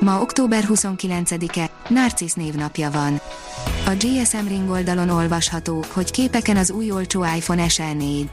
Ma 0.00 0.20
október 0.20 0.64
29-e, 0.68 1.70
Narcisz 1.88 2.34
névnapja 2.34 2.90
van. 2.90 3.20
A 3.86 3.90
GSM 3.90 4.46
Ring 4.48 4.70
oldalon 4.70 5.08
olvasható, 5.08 5.84
hogy 5.92 6.10
képeken 6.10 6.56
az 6.56 6.70
új 6.70 6.90
olcsó 6.90 7.24
iPhone 7.36 7.68
SE 7.68 7.92
4. 7.92 8.30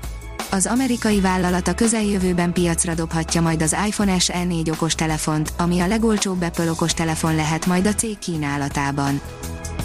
Az 0.52 0.66
amerikai 0.66 1.20
vállalat 1.20 1.68
a 1.68 1.74
közeljövőben 1.74 2.54
piacra 2.54 2.94
dobhatja 2.94 3.42
majd 3.42 3.62
az 3.62 3.76
iPhone 3.88 4.20
SE 4.20 4.44
4 4.44 4.70
okostelefont, 4.70 5.54
ami 5.58 5.80
a 5.80 5.88
legolcsóbb 5.88 6.42
Apple 6.42 6.70
okostelefon 6.70 7.36
lehet 7.36 7.66
majd 7.66 7.86
a 7.86 7.94
cég 7.94 8.20
kínálatában. 8.20 9.22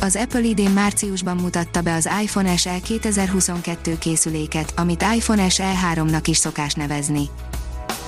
Az 0.01 0.17
Apple 0.17 0.41
idén 0.41 0.71
márciusban 0.71 1.37
mutatta 1.37 1.81
be 1.81 1.95
az 1.95 2.09
iPhone 2.23 2.57
SE 2.57 2.79
2022 2.81 3.99
készüléket, 3.99 4.73
amit 4.77 5.05
iPhone 5.15 5.49
SE 5.49 5.73
3-nak 5.95 6.23
is 6.25 6.37
szokás 6.37 6.75
nevezni. 6.75 7.29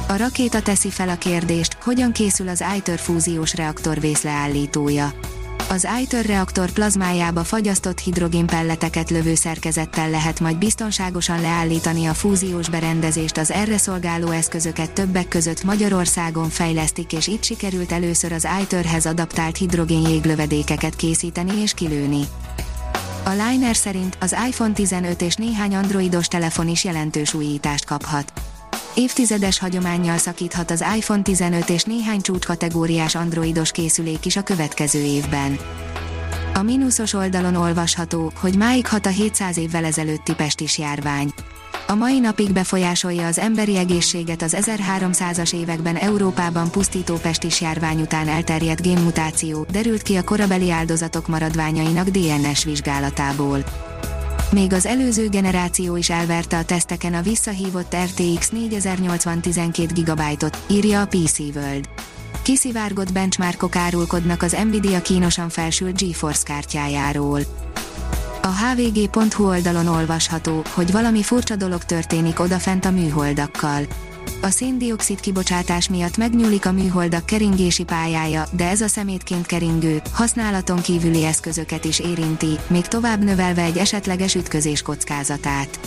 A 0.07 0.16
rakéta 0.16 0.62
teszi 0.62 0.91
fel 0.91 1.09
a 1.09 1.16
kérdést, 1.16 1.77
hogyan 1.83 2.12
készül 2.12 2.48
az 2.48 2.65
ITER 2.77 2.98
fúziós 2.98 3.55
reaktor 3.55 4.01
vészleállítója. 4.01 5.12
Az 5.71 5.88
ITER 6.02 6.27
reaktor 6.27 6.71
plazmájába 6.71 7.45
fagyasztott 7.45 7.99
hidrogénpelleteket 7.99 9.10
lövő 9.10 9.35
szerkezettel 9.35 10.10
lehet 10.10 10.40
majd 10.40 10.57
biztonságosan 10.57 11.40
leállítani 11.40 12.07
a 12.07 12.15
fúziós 12.15 12.68
berendezést 12.68 13.37
az 13.37 13.51
erre 13.51 13.79
szolgáló 13.79 14.30
eszközöket 14.30 14.90
többek 14.90 15.29
között 15.29 15.63
Magyarországon 15.65 16.49
fejlesztik 16.49 17.12
és 17.12 17.27
itt 17.27 17.45
sikerült 17.45 17.93
először 17.93 18.33
az 18.33 18.46
ITER-hez 18.62 19.07
adaptált 19.07 19.57
hidrogén 19.57 20.09
jéglövedékeket 20.09 20.96
készíteni 20.96 21.60
és 21.60 21.74
kilőni. 21.74 22.23
A 23.24 23.30
Liner 23.30 23.77
szerint 23.77 24.16
az 24.21 24.37
iPhone 24.49 24.73
15 24.73 25.23
és 25.23 25.35
néhány 25.35 25.74
androidos 25.74 26.27
telefon 26.27 26.68
is 26.68 26.85
jelentős 26.85 27.35
újítást 27.35 27.85
kaphat 27.85 28.33
évtizedes 28.99 29.59
hagyományjal 29.59 30.16
szakíthat 30.16 30.71
az 30.71 30.85
iPhone 30.96 31.23
15 31.23 31.71
és 31.71 31.82
néhány 31.82 32.21
csúcskategóriás 32.21 33.15
androidos 33.15 33.71
készülék 33.71 34.24
is 34.27 34.37
a 34.37 34.43
következő 34.43 34.99
évben. 34.99 35.59
A 36.55 36.63
mínuszos 36.63 37.13
oldalon 37.13 37.55
olvasható, 37.55 38.32
hogy 38.40 38.57
máig 38.57 38.87
hat 38.87 39.07
a 39.07 39.09
700 39.09 39.57
évvel 39.57 39.85
ezelőtti 39.85 40.35
pestis 40.35 40.79
járvány. 40.79 41.32
A 41.87 41.95
mai 41.95 42.18
napig 42.18 42.52
befolyásolja 42.52 43.27
az 43.27 43.38
emberi 43.38 43.77
egészséget 43.77 44.43
az 44.43 44.57
1300-as 44.59 45.55
években 45.55 45.96
Európában 45.96 46.71
pusztító 46.71 47.16
pestis 47.16 47.60
járvány 47.60 48.01
után 48.01 48.29
elterjedt 48.29 48.83
génmutáció, 48.83 49.66
derült 49.71 50.02
ki 50.02 50.16
a 50.16 50.24
korabeli 50.24 50.71
áldozatok 50.71 51.29
maradványainak 51.29 52.09
DNS 52.09 52.65
vizsgálatából. 52.65 53.65
Még 54.51 54.73
az 54.73 54.87
előző 54.87 55.29
generáció 55.29 55.96
is 55.96 56.10
elverte 56.10 56.59
a 56.59 56.65
teszteken 56.65 57.15
a 57.15 57.23
visszahívott 57.23 57.96
RTX 57.96 58.49
4080 58.49 59.40
12 59.40 60.02
GB-ot, 60.02 60.59
írja 60.71 61.01
a 61.01 61.07
PC 61.07 61.38
World. 61.38 61.88
Kiszivárgott 62.43 63.13
benchmarkok 63.13 63.77
árulkodnak 63.77 64.43
az 64.43 64.56
Nvidia 64.65 65.03
kínosan 65.03 65.49
felsült 65.49 66.00
GeForce 66.00 66.43
kártyájáról. 66.44 67.41
A 68.43 68.47
hvg.hu 68.47 69.47
oldalon 69.47 69.87
olvasható, 69.87 70.62
hogy 70.75 70.93
valami 70.93 71.22
furcsa 71.22 71.56
dolog 71.56 71.84
történik 71.84 72.41
odafent 72.41 72.84
a 72.84 72.91
műholdakkal 72.91 73.87
a 74.41 74.50
széndiokszid 74.50 75.21
kibocsátás 75.21 75.88
miatt 75.88 76.16
megnyúlik 76.16 76.66
a 76.66 76.72
műholdak 76.72 77.26
keringési 77.26 77.84
pályája, 77.84 78.44
de 78.53 78.69
ez 78.69 78.81
a 78.81 78.88
szemétként 78.88 79.47
keringő, 79.47 80.03
használaton 80.12 80.81
kívüli 80.81 81.25
eszközöket 81.25 81.84
is 81.84 81.99
érinti, 81.99 82.59
még 82.66 82.87
tovább 82.87 83.25
növelve 83.25 83.62
egy 83.62 83.77
esetleges 83.77 84.34
ütközés 84.34 84.82
kockázatát. 84.82 85.78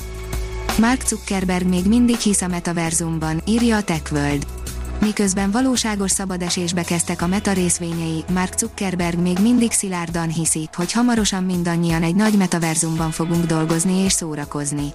Mark 0.80 1.08
Zuckerberg 1.08 1.68
még 1.68 1.86
mindig 1.86 2.18
hisz 2.18 2.42
a 2.42 2.48
metaverzumban, 2.48 3.42
írja 3.46 3.78
a 3.78 3.84
TechWorld. 3.84 4.46
Miközben 5.02 5.52
valóságos 5.52 6.12
szabadesésbe 6.12 6.84
kezdtek 6.84 7.22
a 7.22 7.28
meta 7.28 7.52
részvényei, 7.52 8.24
Mark 8.34 8.58
Zuckerberg 8.58 9.20
még 9.20 9.38
mindig 9.40 9.72
szilárdan 9.72 10.30
hiszi, 10.30 10.70
hogy 10.74 10.92
hamarosan 10.92 11.44
mindannyian 11.44 12.04
egy 12.04 12.16
nagy 12.16 12.38
metaverzumban 12.38 13.12
fogunk 13.12 13.46
dolgozni 13.46 13.94
és 13.94 14.12
szórakozni 14.12 14.94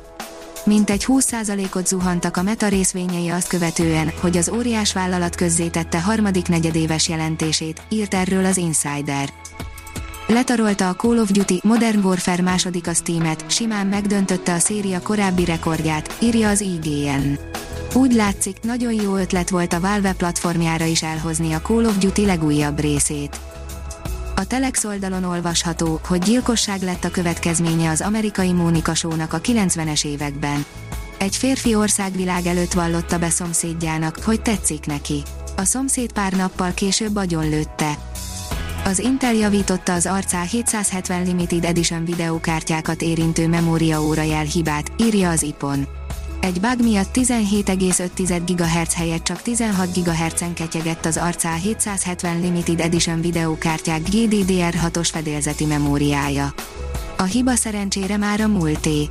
mintegy 0.67 1.05
20%-ot 1.09 1.87
zuhantak 1.87 2.37
a 2.37 2.43
Meta 2.43 2.69
részvényei 2.69 3.29
azt 3.29 3.49
követően, 3.49 4.13
hogy 4.21 4.37
az 4.37 4.49
óriás 4.49 4.93
vállalat 4.93 5.37
közzétette 5.37 6.01
harmadik 6.03 6.49
negyedéves 6.49 7.09
jelentését, 7.09 7.83
írt 7.89 8.15
erről 8.15 8.45
az 8.45 8.57
Insider. 8.57 9.29
Letarolta 10.27 10.89
a 10.89 10.95
Call 10.95 11.19
of 11.19 11.31
Duty 11.31 11.61
Modern 11.63 12.05
Warfare 12.05 12.43
második 12.43 12.87
a 12.87 12.95
Steam-et, 12.95 13.45
simán 13.51 13.87
megdöntötte 13.87 14.53
a 14.55 14.59
széria 14.59 15.01
korábbi 15.01 15.45
rekordját, 15.45 16.17
írja 16.21 16.49
az 16.49 16.61
IGN. 16.61 17.39
Úgy 17.95 18.13
látszik, 18.13 18.57
nagyon 18.63 18.93
jó 18.93 19.17
ötlet 19.17 19.51
volt 19.51 19.73
a 19.73 19.81
Valve 19.81 20.13
platformjára 20.13 20.85
is 20.85 21.03
elhozni 21.03 21.53
a 21.53 21.61
Call 21.61 21.85
of 21.85 21.99
Duty 21.99 22.27
legújabb 22.27 22.81
részét. 22.81 23.41
A 24.39 24.47
Telex 24.47 24.85
oldalon 24.85 25.25
olvasható, 25.25 26.01
hogy 26.07 26.21
gyilkosság 26.21 26.83
lett 26.83 27.05
a 27.05 27.11
következménye 27.11 27.91
az 27.91 28.01
amerikai 28.01 28.53
Mónika 28.53 28.95
sónak 28.95 29.33
a 29.33 29.41
90-es 29.41 30.05
években. 30.05 30.65
Egy 31.19 31.37
férfi 31.37 31.75
országvilág 31.75 32.47
előtt 32.47 32.73
vallotta 32.73 33.19
be 33.19 33.31
szomszédjának, 33.31 34.19
hogy 34.25 34.43
tetszik 34.43 34.87
neki. 34.87 35.23
A 35.57 35.65
szomszéd 35.65 36.13
pár 36.13 36.33
nappal 36.33 36.73
később 36.75 37.31
lőtte. 37.31 37.99
Az 38.85 38.99
Intel 38.99 39.35
javította 39.35 39.93
az 39.93 40.07
arcá 40.07 40.43
770 40.43 41.23
Limited 41.23 41.65
Edition 41.65 42.05
videókártyákat 42.05 43.03
érintő 43.03 43.49
memóriaóra 43.49 44.23
jelhibát, 44.23 44.93
írja 44.97 45.31
az 45.31 45.43
IPON. 45.43 45.87
Egy 46.47 46.61
bug 46.61 46.83
miatt 46.83 47.17
17,5 47.17 48.41
GHz 48.47 48.95
helyett 48.95 49.25
csak 49.25 49.43
16 49.43 49.93
GHz-en 49.93 50.55
ketyegett 50.55 51.05
az 51.05 51.17
arcá 51.17 51.55
770 51.55 52.41
Limited 52.41 52.81
Edition 52.81 53.21
videókártyák 53.21 54.01
GDDR6-os 54.01 55.09
fedélzeti 55.13 55.65
memóriája. 55.65 56.55
A 57.17 57.23
hiba 57.23 57.55
szerencsére 57.55 58.17
már 58.17 58.41
a 58.41 58.47
múlté. 58.47 59.07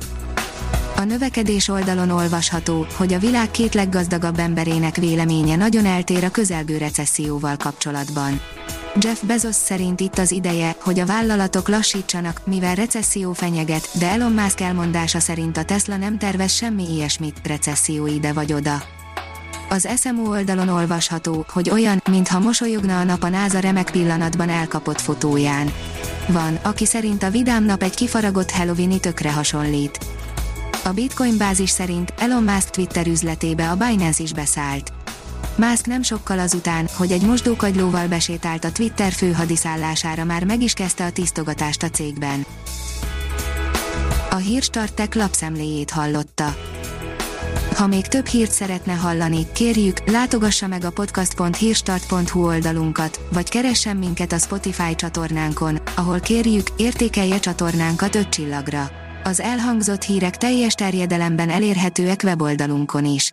A 0.96 1.04
növekedés 1.04 1.68
oldalon 1.68 2.10
olvasható, 2.10 2.86
hogy 2.96 3.12
a 3.12 3.18
világ 3.18 3.50
két 3.50 3.74
leggazdagabb 3.74 4.38
emberének 4.38 4.96
véleménye 4.96 5.56
nagyon 5.56 5.84
eltér 5.86 6.24
a 6.24 6.30
közelgő 6.30 6.76
recesszióval 6.76 7.56
kapcsolatban. 7.56 8.40
Jeff 9.00 9.22
Bezos 9.22 9.54
szerint 9.54 10.00
itt 10.00 10.18
az 10.18 10.30
ideje, 10.30 10.76
hogy 10.80 10.98
a 10.98 11.06
vállalatok 11.06 11.68
lassítsanak, 11.68 12.40
mivel 12.44 12.74
recesszió 12.74 13.32
fenyeget, 13.32 13.88
de 13.98 14.10
Elon 14.10 14.32
Musk 14.32 14.60
elmondása 14.60 15.20
szerint 15.20 15.56
a 15.56 15.64
Tesla 15.64 15.96
nem 15.96 16.18
tervez 16.18 16.52
semmi 16.52 16.92
ilyesmit, 16.92 17.40
recesszió 17.44 18.06
ide 18.06 18.32
vagy 18.32 18.52
oda. 18.52 18.82
Az 19.68 19.88
SMO 19.96 20.28
oldalon 20.28 20.68
olvasható, 20.68 21.44
hogy 21.48 21.70
olyan, 21.70 22.02
mintha 22.10 22.38
mosolyogna 22.38 22.98
a 22.98 23.04
nap 23.04 23.22
a 23.22 23.28
NASA 23.28 23.58
remek 23.58 23.90
pillanatban 23.90 24.48
elkapott 24.48 25.00
fotóján. 25.00 25.72
Van, 26.28 26.58
aki 26.62 26.86
szerint 26.86 27.22
a 27.22 27.30
vidám 27.30 27.64
nap 27.64 27.82
egy 27.82 27.94
kifaragott 27.94 28.50
Halloweeni 28.50 29.00
tökre 29.00 29.32
hasonlít. 29.32 29.98
A 30.84 30.92
Bitcoin 30.92 31.36
bázis 31.36 31.70
szerint 31.70 32.12
Elon 32.18 32.42
Musk 32.42 32.70
Twitter 32.70 33.06
üzletébe 33.06 33.70
a 33.70 33.76
Binance 33.76 34.22
is 34.22 34.32
beszállt. 34.32 34.92
Musk 35.56 35.86
nem 35.86 36.02
sokkal 36.02 36.38
azután, 36.38 36.88
hogy 36.96 37.12
egy 37.12 37.22
mosdókagylóval 37.22 38.06
besétált 38.06 38.64
a 38.64 38.72
Twitter 38.72 39.12
főhadiszállására 39.12 40.24
már 40.24 40.44
meg 40.44 40.62
is 40.62 40.72
kezdte 40.72 41.04
a 41.04 41.10
tisztogatást 41.10 41.82
a 41.82 41.90
cégben. 41.90 42.46
A 44.30 44.36
Hírstartek 44.36 45.14
lapszemléjét 45.14 45.90
hallotta. 45.90 46.56
Ha 47.74 47.86
még 47.86 48.06
több 48.06 48.26
hírt 48.26 48.50
szeretne 48.50 48.92
hallani, 48.92 49.46
kérjük, 49.52 50.10
látogassa 50.10 50.66
meg 50.66 50.84
a 50.84 50.90
podcast.hírstart.hu 50.90 52.46
oldalunkat, 52.46 53.20
vagy 53.32 53.48
keressen 53.48 53.96
minket 53.96 54.32
a 54.32 54.38
Spotify 54.38 54.94
csatornánkon, 54.94 55.78
ahol 55.96 56.20
kérjük, 56.20 56.66
értékelje 56.76 57.38
csatornánkat 57.38 58.14
5 58.14 58.28
csillagra. 58.28 58.90
Az 59.24 59.40
elhangzott 59.40 60.02
hírek 60.02 60.36
teljes 60.36 60.74
terjedelemben 60.74 61.50
elérhetőek 61.50 62.20
weboldalunkon 62.24 63.04
is. 63.04 63.32